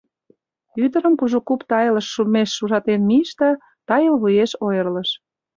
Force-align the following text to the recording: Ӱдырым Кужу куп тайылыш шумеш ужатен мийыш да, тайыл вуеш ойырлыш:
Ӱдырым 0.83 1.13
Кужу 1.19 1.39
куп 1.47 1.61
тайылыш 1.69 2.07
шумеш 2.13 2.49
ужатен 2.63 3.01
мийыш 3.09 3.31
да, 3.39 3.49
тайыл 3.87 4.15
вуеш 4.21 4.51
ойырлыш: 4.65 5.09